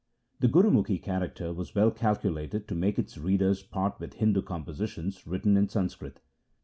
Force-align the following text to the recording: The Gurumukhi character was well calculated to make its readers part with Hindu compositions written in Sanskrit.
The 0.39 0.47
Gurumukhi 0.47 0.99
character 0.99 1.53
was 1.53 1.75
well 1.75 1.91
calculated 1.91 2.67
to 2.67 2.73
make 2.73 2.97
its 2.97 3.19
readers 3.19 3.61
part 3.61 3.99
with 3.99 4.15
Hindu 4.15 4.41
compositions 4.41 5.27
written 5.27 5.55
in 5.55 5.69
Sanskrit. 5.69 6.21